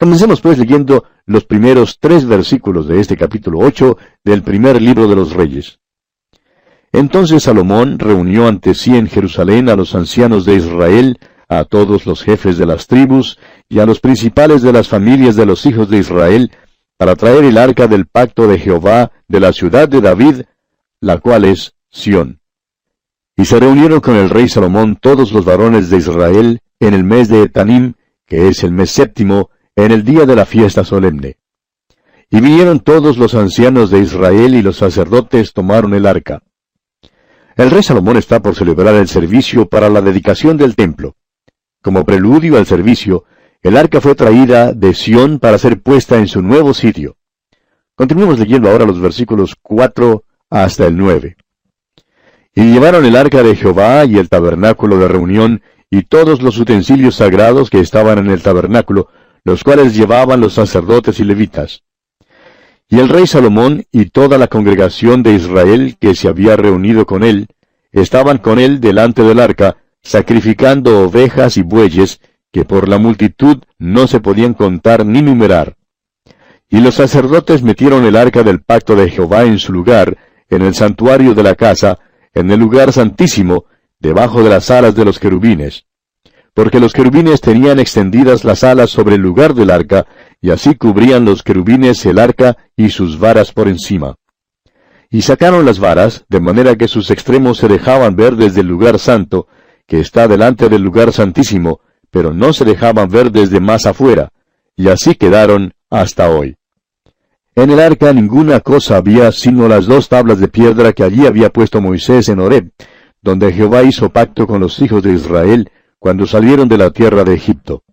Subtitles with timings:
[0.00, 5.14] Comencemos pues leyendo los primeros tres versículos de este capítulo 8 del primer libro de
[5.14, 5.78] los Reyes.
[6.90, 11.18] Entonces Salomón reunió ante sí en Jerusalén a los ancianos de Israel,
[11.50, 15.44] a todos los jefes de las tribus y a los principales de las familias de
[15.44, 16.50] los hijos de Israel,
[16.96, 20.44] para traer el arca del pacto de Jehová de la ciudad de David,
[21.00, 22.40] la cual es Sión.
[23.36, 27.28] Y se reunieron con el rey Salomón todos los varones de Israel en el mes
[27.28, 27.92] de Etanim,
[28.24, 31.38] que es el mes séptimo, en el día de la fiesta solemne.
[32.30, 36.42] Y vinieron todos los ancianos de Israel y los sacerdotes tomaron el arca.
[37.56, 41.16] El rey Salomón está por celebrar el servicio para la dedicación del templo.
[41.82, 43.24] Como preludio al servicio,
[43.62, 47.16] el arca fue traída de Sión para ser puesta en su nuevo sitio.
[47.94, 51.36] Continuemos leyendo ahora los versículos 4 hasta el 9.
[52.54, 57.16] Y llevaron el arca de Jehová y el tabernáculo de reunión y todos los utensilios
[57.16, 59.08] sagrados que estaban en el tabernáculo,
[59.44, 61.82] los cuales llevaban los sacerdotes y levitas.
[62.88, 67.22] Y el rey Salomón y toda la congregación de Israel que se había reunido con
[67.22, 67.48] él,
[67.92, 72.20] estaban con él delante del arca, sacrificando ovejas y bueyes,
[72.52, 75.76] que por la multitud no se podían contar ni numerar.
[76.68, 80.16] Y los sacerdotes metieron el arca del pacto de Jehová en su lugar,
[80.48, 81.98] en el santuario de la casa,
[82.34, 83.66] en el lugar santísimo,
[83.98, 85.86] debajo de las alas de los querubines
[86.54, 90.06] porque los querubines tenían extendidas las alas sobre el lugar del arca,
[90.40, 94.16] y así cubrían los querubines el arca y sus varas por encima.
[95.10, 98.98] Y sacaron las varas, de manera que sus extremos se dejaban ver desde el lugar
[98.98, 99.48] santo,
[99.86, 104.30] que está delante del lugar santísimo, pero no se dejaban ver desde más afuera,
[104.76, 106.56] y así quedaron hasta hoy.
[107.56, 111.50] En el arca ninguna cosa había sino las dos tablas de piedra que allí había
[111.50, 112.70] puesto Moisés en Horeb,
[113.20, 117.34] donde Jehová hizo pacto con los hijos de Israel, cuando salieron de la tierra de
[117.34, 117.84] Egipto.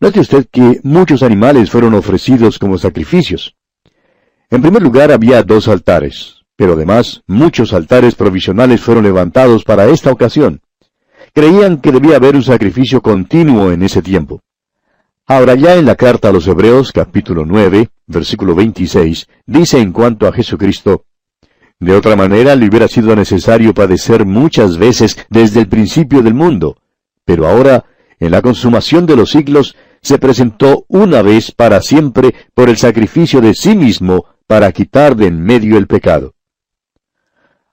[0.00, 3.56] Note usted que muchos animales fueron ofrecidos como sacrificios.
[4.50, 10.12] En primer lugar había dos altares, pero además muchos altares provisionales fueron levantados para esta
[10.12, 10.60] ocasión.
[11.32, 14.42] Creían que debía haber un sacrificio continuo en ese tiempo.
[15.26, 20.28] Ahora ya en la carta a los Hebreos capítulo 9, versículo 26, dice en cuanto
[20.28, 21.06] a Jesucristo,
[21.80, 26.76] de otra manera le hubiera sido necesario padecer muchas veces desde el principio del mundo,
[27.24, 27.84] pero ahora,
[28.20, 33.40] en la consumación de los siglos, se presentó una vez para siempre por el sacrificio
[33.40, 36.34] de sí mismo para quitar de en medio el pecado.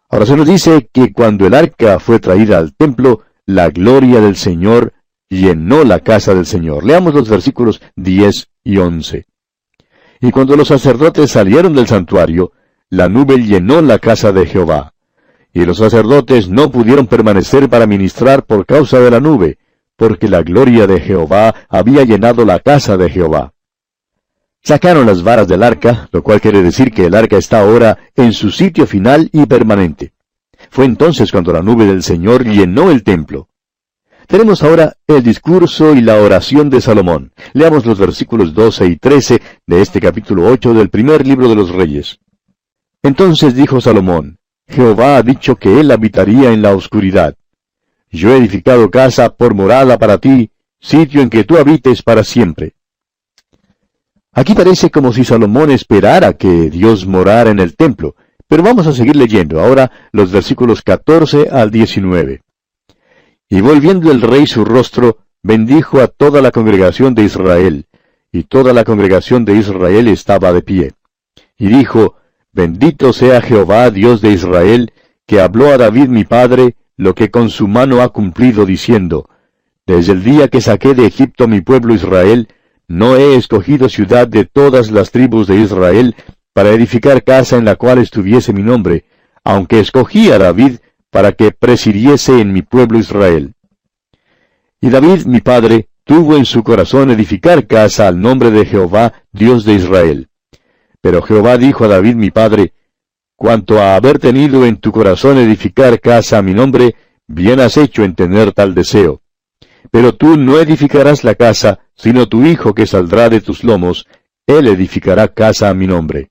[0.10, 4.36] Ahora se nos dice que cuando el arca fue traída al templo, la gloria del
[4.36, 4.94] Señor
[5.30, 6.86] llenó la casa del Señor.
[6.86, 9.26] Leamos los versículos 10 y 11.
[10.20, 12.52] Y cuando los sacerdotes salieron del santuario,
[12.92, 14.94] la nube llenó la casa de Jehová.
[15.54, 19.58] Y los sacerdotes no pudieron permanecer para ministrar por causa de la nube,
[19.96, 23.54] porque la gloria de Jehová había llenado la casa de Jehová.
[24.62, 28.34] Sacaron las varas del arca, lo cual quiere decir que el arca está ahora en
[28.34, 30.12] su sitio final y permanente.
[30.70, 33.48] Fue entonces cuando la nube del Señor llenó el templo.
[34.28, 37.32] Tenemos ahora el discurso y la oración de Salomón.
[37.54, 41.70] Leamos los versículos 12 y 13 de este capítulo 8 del primer libro de los
[41.72, 42.21] Reyes.
[43.04, 47.36] Entonces dijo Salomón, Jehová ha dicho que él habitaría en la oscuridad.
[48.10, 52.74] Yo he edificado casa por morada para ti, sitio en que tú habites para siempre.
[54.34, 58.16] Aquí parece como si Salomón esperara que Dios morara en el templo,
[58.48, 62.42] pero vamos a seguir leyendo ahora los versículos 14 al 19.
[63.50, 67.88] Y volviendo el rey su rostro, bendijo a toda la congregación de Israel,
[68.32, 70.92] y toda la congregación de Israel estaba de pie.
[71.58, 72.16] Y dijo,
[72.54, 74.92] Bendito sea Jehová, Dios de Israel,
[75.26, 79.30] que habló a David mi padre lo que con su mano ha cumplido, diciendo,
[79.88, 82.50] Desde el día que saqué de Egipto mi pueblo Israel,
[82.88, 86.16] no he escogido ciudad de todas las tribus de Israel
[86.54, 89.06] para edificar casa en la cual estuviese mi nombre,
[89.46, 90.80] aunque escogí a David
[91.10, 93.54] para que presidiese en mi pueblo Israel.
[94.82, 99.64] Y David mi padre tuvo en su corazón edificar casa al nombre de Jehová, Dios
[99.64, 100.28] de Israel.
[101.02, 102.74] Pero Jehová dijo a David mi padre,
[103.36, 106.96] Cuanto a haber tenido en tu corazón edificar casa a mi nombre,
[107.28, 109.24] bien has hecho en tener tal deseo.
[109.90, 114.06] Pero tú no edificarás la casa, sino tu hijo que saldrá de tus lomos,
[114.46, 116.30] él edificará casa a mi nombre.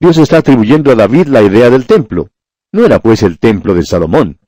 [0.00, 2.30] Dios está atribuyendo a David la idea del templo.
[2.72, 4.40] No era pues el templo de Salomón.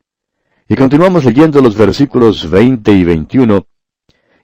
[0.69, 3.67] Y continuamos leyendo los versículos 20 y 21.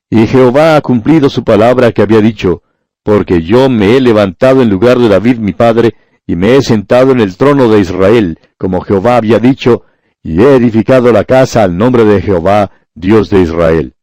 [0.09, 2.63] Y Jehová ha cumplido su palabra que había dicho,
[3.03, 5.95] porque yo me he levantado en lugar de David mi padre,
[6.27, 9.83] y me he sentado en el trono de Israel, como Jehová había dicho,
[10.23, 13.95] y he edificado la casa al nombre de Jehová, Dios de Israel.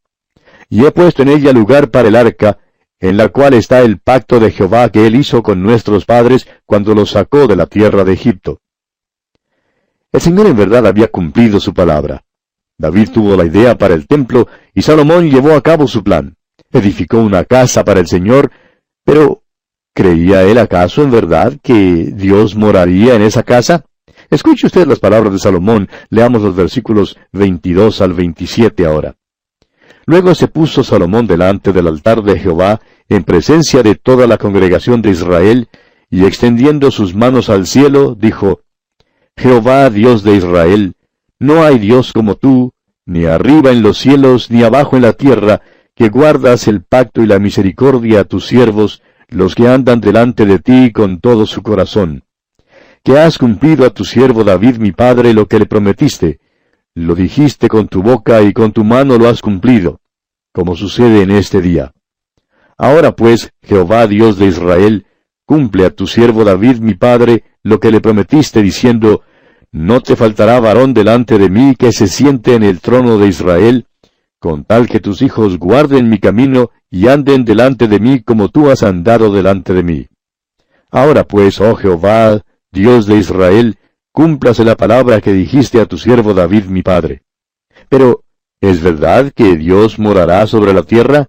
[0.70, 2.58] y he puesto en ella lugar para el arca,
[3.00, 6.94] en la cual está el pacto de Jehová que él hizo con nuestros padres cuando
[6.94, 8.60] los sacó de la tierra de Egipto.
[10.12, 12.24] El Señor en verdad había cumplido su palabra.
[12.76, 16.36] David tuvo la idea para el templo y Salomón llevó a cabo su plan.
[16.72, 18.50] Edificó una casa para el Señor,
[19.08, 19.42] pero
[19.94, 23.86] ¿creía él acaso en verdad que Dios moraría en esa casa?
[24.28, 29.16] Escuche usted las palabras de Salomón, leamos los versículos 22 al 27 ahora.
[30.04, 35.00] Luego se puso Salomón delante del altar de Jehová, en presencia de toda la congregación
[35.00, 35.68] de Israel,
[36.10, 38.60] y extendiendo sus manos al cielo, dijo,
[39.38, 40.96] Jehová Dios de Israel,
[41.38, 42.74] no hay Dios como tú,
[43.06, 45.62] ni arriba en los cielos, ni abajo en la tierra,
[45.98, 50.60] que guardas el pacto y la misericordia a tus siervos, los que andan delante de
[50.60, 52.22] ti con todo su corazón.
[53.02, 56.38] Que has cumplido a tu siervo David mi padre lo que le prometiste,
[56.94, 60.00] lo dijiste con tu boca y con tu mano lo has cumplido,
[60.52, 61.90] como sucede en este día.
[62.76, 65.04] Ahora pues, Jehová Dios de Israel,
[65.46, 69.22] cumple a tu siervo David mi padre lo que le prometiste diciendo,
[69.72, 73.87] No te faltará varón delante de mí que se siente en el trono de Israel,
[74.38, 78.70] con tal que tus hijos guarden mi camino y anden delante de mí como tú
[78.70, 80.06] has andado delante de mí.
[80.90, 83.76] Ahora pues, oh Jehová, Dios de Israel,
[84.12, 87.22] cúmplase la palabra que dijiste a tu siervo David mi padre.
[87.88, 88.24] Pero,
[88.60, 91.28] ¿es verdad que Dios morará sobre la tierra?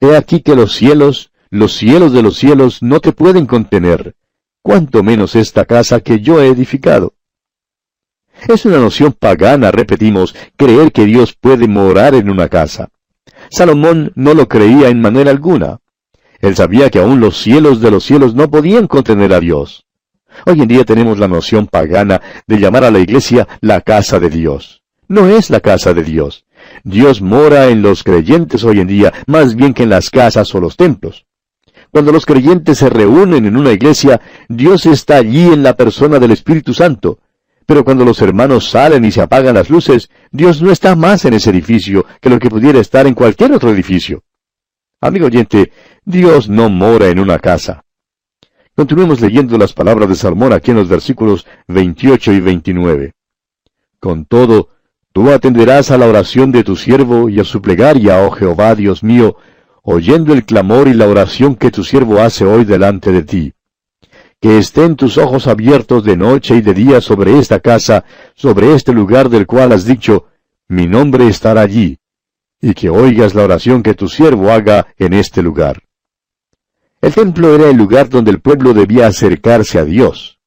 [0.00, 4.14] He aquí que los cielos, los cielos de los cielos no te pueden contener,
[4.62, 7.14] cuanto menos esta casa que yo he edificado.
[8.48, 12.88] Es una noción pagana, repetimos, creer que Dios puede morar en una casa.
[13.50, 15.78] Salomón no lo creía en manera alguna.
[16.40, 19.84] Él sabía que aún los cielos de los cielos no podían contener a Dios.
[20.46, 24.30] Hoy en día tenemos la noción pagana de llamar a la iglesia la casa de
[24.30, 24.82] Dios.
[25.08, 26.46] No es la casa de Dios.
[26.84, 30.60] Dios mora en los creyentes hoy en día más bien que en las casas o
[30.60, 31.26] los templos.
[31.90, 36.30] Cuando los creyentes se reúnen en una iglesia, Dios está allí en la persona del
[36.30, 37.18] Espíritu Santo.
[37.66, 41.34] Pero cuando los hermanos salen y se apagan las luces, Dios no está más en
[41.34, 44.22] ese edificio que lo que pudiera estar en cualquier otro edificio.
[45.00, 45.72] Amigo oyente,
[46.04, 47.84] Dios no mora en una casa.
[48.74, 53.12] Continuemos leyendo las palabras de Salmón aquí en los versículos 28 y 29.
[53.98, 54.68] Con todo,
[55.12, 59.02] tú atenderás a la oración de tu siervo y a su plegaria, oh Jehová Dios
[59.02, 59.36] mío,
[59.82, 63.52] oyendo el clamor y la oración que tu siervo hace hoy delante de ti.
[64.40, 68.04] Que estén tus ojos abiertos de noche y de día sobre esta casa,
[68.34, 70.26] sobre este lugar del cual has dicho,
[70.66, 71.98] mi nombre estará allí,
[72.60, 75.82] y que oigas la oración que tu siervo haga en este lugar.
[77.02, 80.38] El templo era el lugar donde el pueblo debía acercarse a Dios.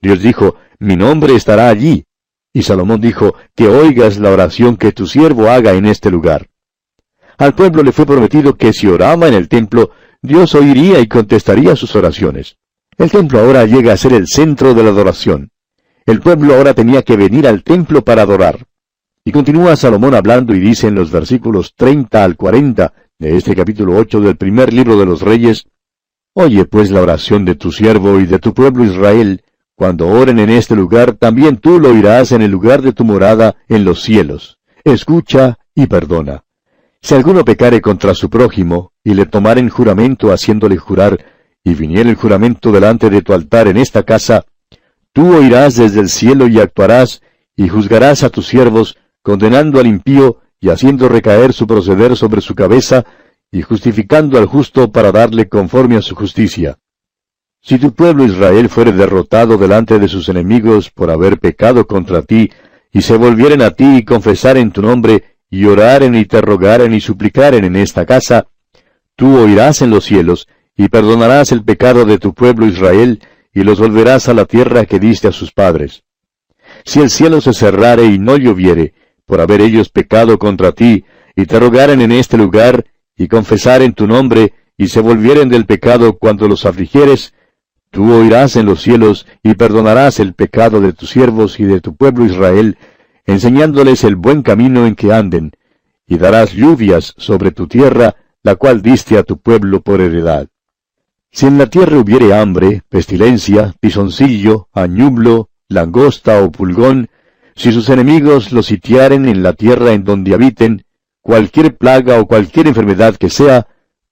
[0.00, 2.04] Dios dijo, mi nombre estará allí.
[2.52, 6.48] Y Salomón dijo, que oigas la oración que tu siervo haga en este lugar.
[7.38, 9.90] Al pueblo le fue prometido que si oraba en el templo,
[10.22, 12.56] Dios oiría y contestaría sus oraciones.
[12.98, 15.50] El templo ahora llega a ser el centro de la adoración.
[16.06, 18.66] El pueblo ahora tenía que venir al templo para adorar.
[19.24, 23.96] Y continúa Salomón hablando y dice en los versículos 30 al 40 de este capítulo
[23.96, 25.66] 8 del primer libro de los Reyes,
[26.32, 29.42] Oye pues la oración de tu siervo y de tu pueblo Israel,
[29.74, 33.56] cuando oren en este lugar, también tú lo oirás en el lugar de tu morada
[33.68, 34.58] en los cielos.
[34.84, 36.44] Escucha y perdona.
[37.02, 41.18] Si alguno pecare contra su prójimo, y le tomaren juramento haciéndole jurar,
[41.66, 44.44] y viniere el juramento delante de tu altar en esta casa,
[45.12, 47.22] tú oirás desde el cielo y actuarás,
[47.56, 52.54] y juzgarás a tus siervos, condenando al impío y haciendo recaer su proceder sobre su
[52.54, 53.04] cabeza,
[53.50, 56.78] y justificando al justo para darle conforme a su justicia.
[57.60, 62.48] Si tu pueblo Israel fuere derrotado delante de sus enemigos por haber pecado contra ti,
[62.92, 67.00] y se volvieren a ti y confesaren tu nombre, y oraren y te rogaren y
[67.00, 68.46] suplicaren en esta casa,
[69.16, 73.20] tú oirás en los cielos, y perdonarás el pecado de tu pueblo Israel,
[73.52, 76.04] y los volverás a la tierra que diste a sus padres.
[76.84, 78.92] Si el cielo se cerrare y no lloviere,
[79.24, 81.04] por haber ellos pecado contra ti,
[81.34, 82.84] y te rogaren en este lugar,
[83.16, 87.32] y confesaren tu nombre, y se volvieren del pecado cuando los afligieres,
[87.90, 91.96] tú oirás en los cielos, y perdonarás el pecado de tus siervos y de tu
[91.96, 92.76] pueblo Israel,
[93.24, 95.52] enseñándoles el buen camino en que anden,
[96.06, 100.48] y darás lluvias sobre tu tierra, la cual diste a tu pueblo por heredad.
[101.36, 107.10] Si en la tierra hubiere hambre, pestilencia, pisoncillo, añublo, langosta o pulgón,
[107.54, 110.86] si sus enemigos los sitiaren en la tierra en donde habiten,
[111.20, 113.66] cualquier plaga o cualquier enfermedad que sea,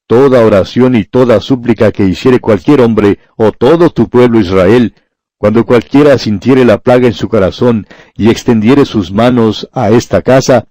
[0.06, 4.94] toda oración y toda súplica que hiciere cualquier hombre o todo tu pueblo Israel,
[5.38, 10.66] cuando cualquiera sintiere la plaga en su corazón y extendiere sus manos a esta casa,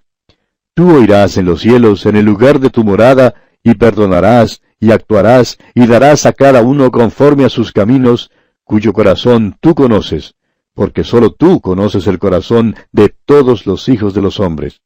[0.75, 5.57] Tú oirás en los cielos, en el lugar de tu morada, y perdonarás, y actuarás,
[5.73, 8.29] y darás a cada uno conforme a sus caminos,
[8.63, 10.35] cuyo corazón tú conoces,
[10.73, 14.81] porque sólo tú conoces el corazón de todos los hijos de los hombres,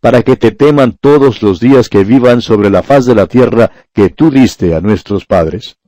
[0.00, 3.70] para que te teman todos los días que vivan sobre la faz de la tierra
[3.92, 5.78] que tú diste a nuestros padres.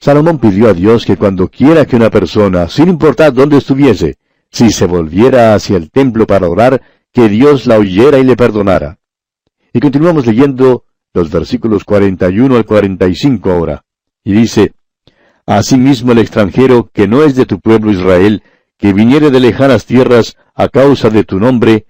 [0.00, 4.16] Salomón pidió a Dios que cuando quiera que una persona, sin importar dónde estuviese,
[4.50, 6.80] si se volviera hacia el templo para orar,
[7.12, 8.98] que Dios la oyera y le perdonara.
[9.72, 10.84] Y continuamos leyendo
[11.14, 13.84] los versículos 41 al 45 ahora.
[14.24, 14.72] Y dice,
[15.46, 18.42] Asimismo el extranjero que no es de tu pueblo Israel,
[18.76, 21.86] que viniere de lejanas tierras a causa de tu nombre,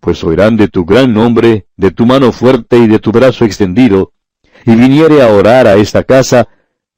[0.00, 4.12] pues oirán de tu gran nombre, de tu mano fuerte y de tu brazo extendido,
[4.64, 6.48] y viniere a orar a esta casa,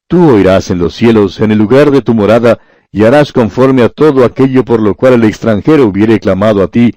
[0.07, 2.61] tú oirás en los cielos, en el lugar de tu morada,
[2.93, 6.95] y harás conforme a todo aquello por lo cual el extranjero hubiere clamado a ti,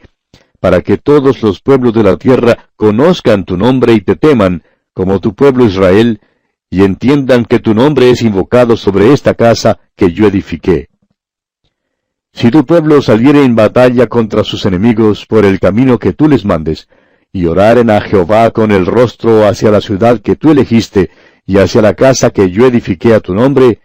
[0.61, 4.61] para que todos los pueblos de la tierra conozcan tu nombre y te teman,
[4.93, 6.21] como tu pueblo Israel,
[6.69, 10.87] y entiendan que tu nombre es invocado sobre esta casa que yo edifiqué.
[12.31, 16.45] Si tu pueblo saliere en batalla contra sus enemigos por el camino que tú les
[16.45, 16.87] mandes,
[17.33, 21.09] y oraren a Jehová con el rostro hacia la ciudad que tú elegiste,
[21.43, 23.79] y hacia la casa que yo edifiqué a tu nombre,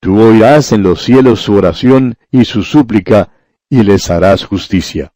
[0.00, 3.30] tú oirás en los cielos su oración y su súplica,
[3.70, 5.12] y les harás justicia.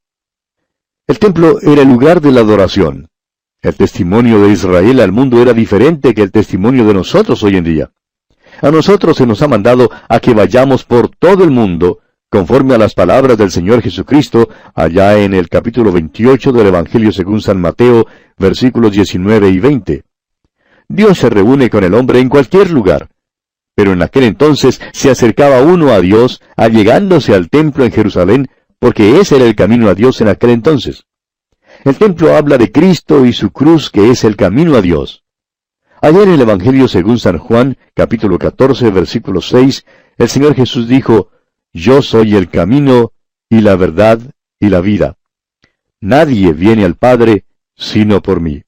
[1.11, 3.09] El templo era el lugar de la adoración.
[3.62, 7.64] El testimonio de Israel al mundo era diferente que el testimonio de nosotros hoy en
[7.64, 7.90] día.
[8.62, 11.99] A nosotros se nos ha mandado a que vayamos por todo el mundo,
[12.29, 17.40] conforme a las palabras del Señor Jesucristo, allá en el capítulo 28 del Evangelio según
[17.40, 18.07] San Mateo,
[18.38, 20.05] versículos 19 y 20.
[20.87, 23.09] Dios se reúne con el hombre en cualquier lugar.
[23.75, 28.49] Pero en aquel entonces se acercaba uno a Dios, allegándose al templo en Jerusalén,
[28.80, 31.04] porque ese era el camino a Dios en aquel entonces.
[31.84, 35.22] El templo habla de Cristo y su cruz que es el camino a Dios.
[36.00, 39.84] Ayer en el Evangelio según San Juan, capítulo 14, versículo 6,
[40.16, 41.28] el Señor Jesús dijo,
[41.75, 43.12] Yo soy el camino
[43.50, 44.18] y la verdad
[44.58, 45.18] y la vida.
[46.00, 47.44] Nadie viene al Padre
[47.76, 48.62] sino por mí.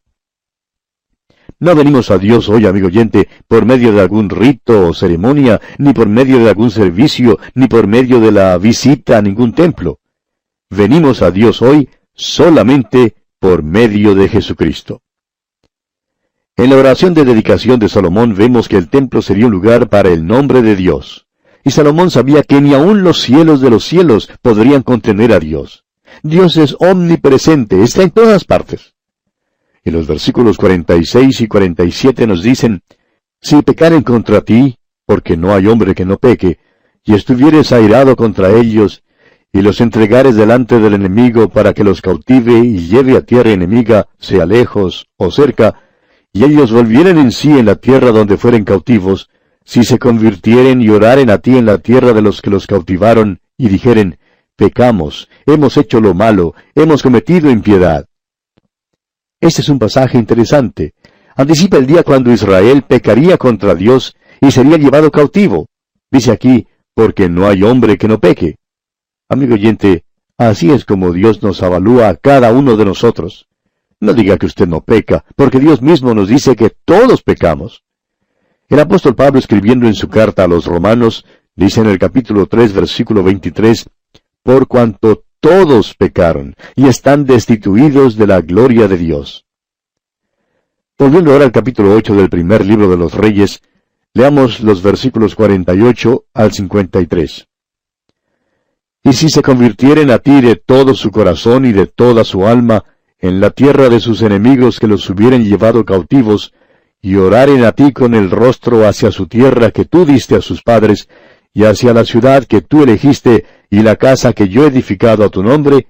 [1.59, 5.95] No venimos a Dios hoy, amigo oyente, por medio de algún rito o ceremonia, ni
[5.95, 10.00] por medio de algún servicio, ni por medio de la visita a ningún templo
[10.73, 15.02] venimos a Dios hoy solamente por medio de Jesucristo.
[16.57, 20.11] En la oración de dedicación de Salomón vemos que el templo sería un lugar para
[20.11, 21.26] el nombre de Dios.
[21.64, 25.85] Y Salomón sabía que ni aun los cielos de los cielos podrían contener a Dios.
[26.23, 28.95] Dios es omnipresente, está en todas partes.
[29.85, 32.83] Y los versículos 46 y 47 nos dicen,
[33.41, 34.76] Si pecaren contra ti,
[35.07, 36.59] porque no hay hombre que no peque,
[37.05, 39.02] y estuvieres airado contra ellos,
[39.52, 44.09] y los entregares delante del enemigo para que los cautive y lleve a tierra enemiga,
[44.18, 45.75] sea lejos o cerca,
[46.32, 49.28] y ellos volvieren en sí en la tierra donde fueren cautivos,
[49.64, 53.40] si se convirtieren y oraren a ti en la tierra de los que los cautivaron,
[53.59, 54.18] y dijeren,
[54.56, 58.06] pecamos, hemos hecho lo malo, hemos cometido impiedad.
[59.38, 60.94] Este es un pasaje interesante.
[61.37, 65.66] Anticipa el día cuando Israel pecaría contra Dios y sería llevado cautivo.
[66.11, 68.56] Dice aquí, porque no hay hombre que no peque.
[69.29, 70.05] Amigo oyente,
[70.37, 73.49] así es como Dios nos avalúa a cada uno de nosotros.
[74.00, 77.85] No diga que usted no peca, porque Dios mismo nos dice que todos pecamos.
[78.69, 81.25] El apóstol Pablo escribiendo en su carta a los romanos,
[81.55, 83.88] dice en el capítulo 3, versículo 23,
[84.43, 89.45] por cuanto todos pecaron y están destituidos de la gloria de Dios.
[90.99, 93.61] Volviendo ahora al capítulo 8 del primer libro de los Reyes,
[94.14, 97.49] leamos los versículos 48 al 53.
[99.04, 102.85] Y si se convirtieren a ti de todo su corazón y de toda su alma,
[103.18, 106.52] en la tierra de sus enemigos que los hubieren llevado cautivos,
[107.00, 110.62] y oraren a ti con el rostro hacia su tierra que tú diste a sus
[110.62, 111.09] padres,
[111.52, 115.28] y hacia la ciudad que tú elegiste, y la casa que yo he edificado a
[115.28, 115.88] tu nombre,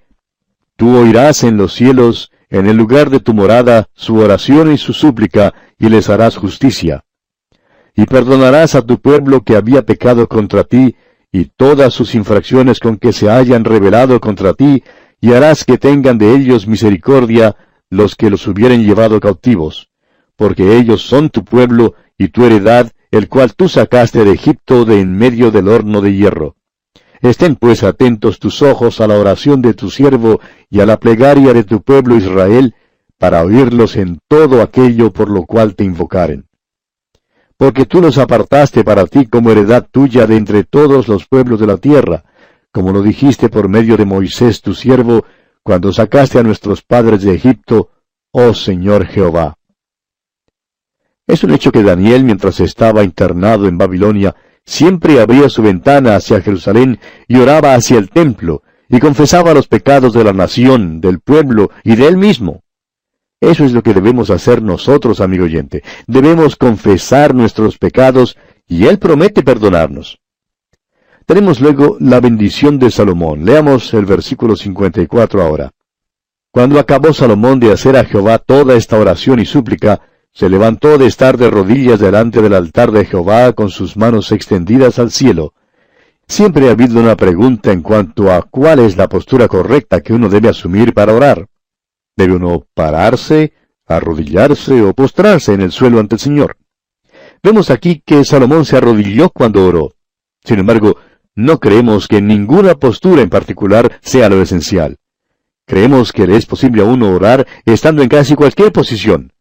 [0.77, 4.95] tú oirás en los cielos, en el lugar de tu morada, su oración y su
[4.95, 7.05] súplica, y les harás justicia.
[7.95, 10.97] Y perdonarás a tu pueblo que había pecado contra ti,
[11.33, 14.85] y todas sus infracciones con que se hayan rebelado contra ti,
[15.19, 17.57] y harás que tengan de ellos misericordia
[17.89, 19.89] los que los hubieren llevado cautivos,
[20.37, 25.01] porque ellos son tu pueblo y tu heredad, el cual tú sacaste de Egipto de
[25.01, 26.57] en medio del horno de hierro.
[27.23, 31.55] Estén pues atentos tus ojos a la oración de tu siervo y a la plegaria
[31.55, 32.75] de tu pueblo Israel,
[33.17, 36.47] para oírlos en todo aquello por lo cual te invocaren
[37.63, 41.69] porque tú los apartaste para ti como heredad tuya de entre todos los pueblos de
[41.69, 42.25] la tierra,
[42.73, 45.25] como lo dijiste por medio de Moisés tu siervo,
[45.63, 47.91] cuando sacaste a nuestros padres de Egipto,
[48.33, 49.59] oh Señor Jehová.
[51.25, 56.41] Es un hecho que Daniel, mientras estaba internado en Babilonia, siempre abría su ventana hacia
[56.41, 61.71] Jerusalén y oraba hacia el templo, y confesaba los pecados de la nación, del pueblo
[61.85, 62.65] y de él mismo.
[63.43, 65.83] Eso es lo que debemos hacer nosotros, amigo oyente.
[66.07, 68.37] Debemos confesar nuestros pecados
[68.69, 70.21] y Él promete perdonarnos.
[71.27, 73.45] Tenemos luego la bendición de Salomón.
[73.45, 75.73] Leamos el versículo 54 ahora.
[76.53, 80.01] Cuando acabó Salomón de hacer a Jehová toda esta oración y súplica,
[80.33, 85.01] se levantó de estar de rodillas delante del altar de Jehová con sus manos extendidas
[85.01, 85.53] al cielo.
[86.29, 90.29] Siempre ha habido una pregunta en cuanto a cuál es la postura correcta que uno
[90.29, 91.49] debe asumir para orar.
[92.17, 93.53] ¿Debe uno pararse,
[93.87, 96.57] arrodillarse o postrarse en el suelo ante el Señor?
[97.43, 99.95] Vemos aquí que Salomón se arrodilló cuando oró.
[100.45, 100.97] Sin embargo,
[101.35, 104.99] no creemos que ninguna postura en particular sea lo esencial.
[105.67, 109.33] Creemos que le es posible a uno orar estando en casi cualquier posición.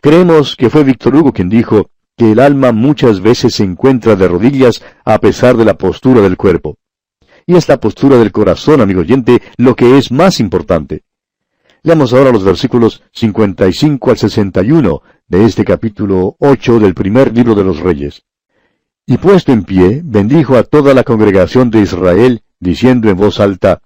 [0.00, 4.26] Creemos que fue Víctor Hugo quien dijo que el alma muchas veces se encuentra de
[4.26, 6.76] rodillas a pesar de la postura del cuerpo.
[7.46, 11.04] Y es la postura del corazón, amigo oyente, lo que es más importante.
[11.82, 17.64] Leamos ahora los versículos 55 al 61 de este capítulo 8 del primer libro de
[17.64, 18.24] los Reyes.
[19.06, 23.80] Y puesto en pie, bendijo a toda la congregación de Israel, diciendo en voz alta,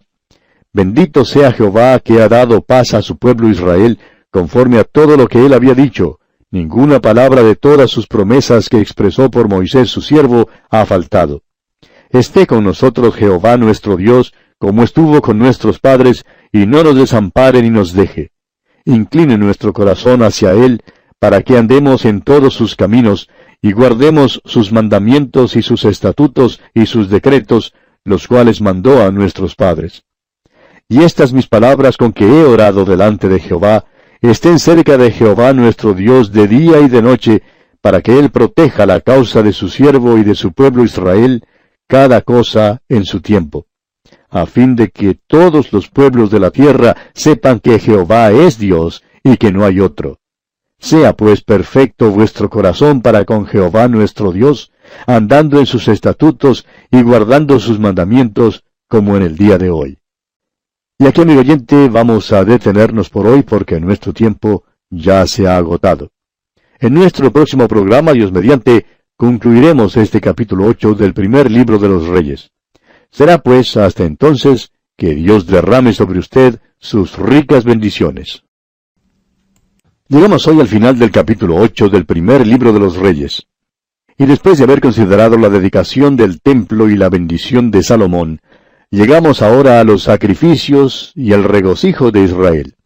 [0.73, 3.99] Bendito sea Jehová que ha dado paz a su pueblo Israel,
[4.31, 6.19] conforme a todo lo que él había dicho.
[6.51, 11.43] Ninguna palabra de todas sus promesas que expresó por Moisés su siervo ha faltado.
[12.09, 14.33] Esté con nosotros Jehová nuestro Dios,
[14.63, 18.31] como estuvo con nuestros padres, y no nos desampare ni nos deje.
[18.85, 20.85] Incline nuestro corazón hacia Él,
[21.19, 23.29] para que andemos en todos sus caminos,
[23.61, 29.57] y guardemos sus mandamientos y sus estatutos y sus decretos, los cuales mandó a nuestros
[29.57, 30.05] padres.
[30.89, 33.87] Y estas mis palabras con que he orado delante de Jehová,
[34.21, 37.43] estén cerca de Jehová nuestro Dios de día y de noche,
[37.81, 41.43] para que Él proteja la causa de su siervo y de su pueblo Israel,
[41.89, 43.67] cada cosa en su tiempo,
[44.33, 49.05] a fin de que todos los pueblos de la tierra sepan que Jehová es Dios
[49.23, 50.19] y que no hay otro.
[50.79, 54.73] Sea pues perfecto vuestro corazón para con Jehová nuestro Dios,
[55.07, 59.99] andando en sus estatutos y guardando sus mandamientos, como en el día de hoy.
[60.99, 65.57] Y aquí, amigo oyente, vamos a detenernos por hoy porque nuestro tiempo ya se ha
[65.57, 66.11] agotado.
[66.79, 72.09] En nuestro próximo programa, Dios mediante, concluiremos este capítulo 8 del primer libro de los
[72.09, 72.51] Reyes.
[73.13, 78.43] Será pues hasta entonces que Dios derrame sobre usted sus ricas bendiciones.
[80.09, 83.47] Llegamos hoy al final del capítulo 8 del primer libro de los Reyes.
[84.19, 88.41] Y después de haber considerado la dedicación del templo y la bendición de Salomón,
[88.93, 92.77] Llegamos ahora a los sacrificios y el regocijo de Israel.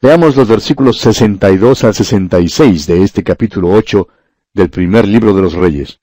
[0.00, 4.06] Leamos los versículos 62 al 66 de este capítulo 8
[4.54, 5.98] del primer libro de los Reyes.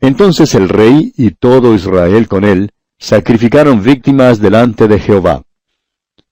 [0.00, 5.42] Entonces el rey y todo Israel con él sacrificaron víctimas delante de Jehová.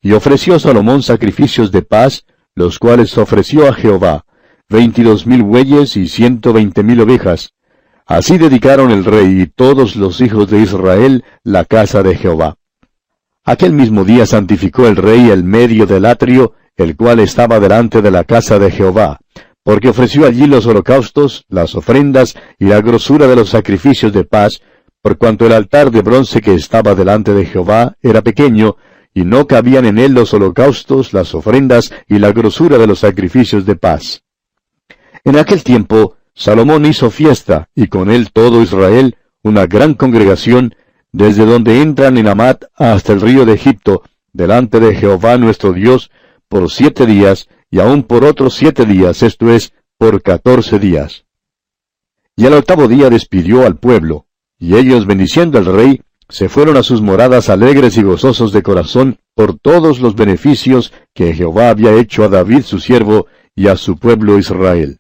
[0.01, 2.25] Y ofreció Salomón sacrificios de paz,
[2.55, 4.25] los cuales ofreció a Jehová,
[4.69, 7.53] veintidós mil bueyes y ciento veinte mil ovejas,
[8.07, 12.57] Así dedicaron el rey y todos los hijos de Israel la casa de Jehová.
[13.45, 18.13] Aquel mismo día santificó el rey el medio del atrio, el cual estaba delante de
[18.13, 19.19] la casa de Jehová,
[19.67, 24.61] porque ofreció allí los holocaustos, las ofrendas y la grosura de los sacrificios de paz,
[25.03, 28.77] por cuanto el altar de bronce que estaba delante de Jehová era pequeño,
[29.13, 33.67] y no cabían en él los holocaustos, las ofrendas y la grosura de los sacrificios
[33.67, 34.23] de paz.
[35.25, 40.77] En aquel tiempo Salomón hizo fiesta, y con él todo Israel, una gran congregación,
[41.11, 46.13] desde donde entran en Amat hasta el río de Egipto, delante de Jehová nuestro Dios,
[46.49, 51.25] por siete días, y aún por otros siete días, esto es, por catorce días.
[52.37, 54.27] Y al octavo día despidió al pueblo,
[54.59, 59.19] y ellos, bendiciendo al rey, se fueron a sus moradas alegres y gozosos de corazón
[59.35, 63.97] por todos los beneficios que Jehová había hecho a David su siervo y a su
[63.97, 64.99] pueblo Israel.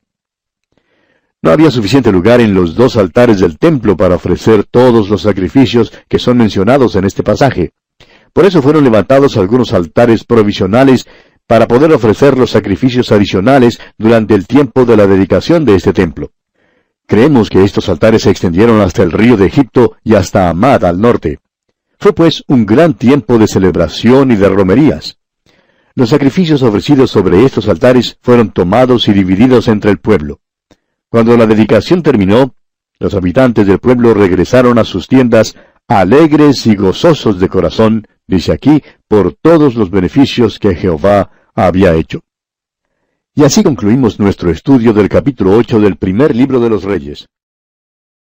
[1.42, 5.92] No había suficiente lugar en los dos altares del templo para ofrecer todos los sacrificios
[6.08, 7.72] que son mencionados en este pasaje.
[8.32, 11.06] Por eso fueron levantados algunos altares provisionales
[11.46, 16.32] para poder ofrecer los sacrificios adicionales durante el tiempo de la dedicación de este templo.
[17.06, 21.00] Creemos que estos altares se extendieron hasta el río de Egipto y hasta Amad al
[21.00, 21.38] norte.
[21.98, 25.18] Fue pues un gran tiempo de celebración y de romerías.
[25.94, 30.40] Los sacrificios ofrecidos sobre estos altares fueron tomados y divididos entre el pueblo.
[31.08, 32.54] Cuando la dedicación terminó,
[32.98, 35.56] los habitantes del pueblo regresaron a sus tiendas
[35.88, 42.22] alegres y gozosos de corazón dice aquí, por todos los beneficios que Jehová había hecho.
[43.34, 47.28] Y así concluimos nuestro estudio del capítulo 8 del primer libro de los Reyes.